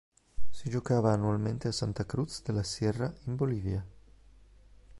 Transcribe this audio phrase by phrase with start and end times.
[0.49, 3.85] Si giocava annualmente a Santa Cruz de la Sierra in Bolivia.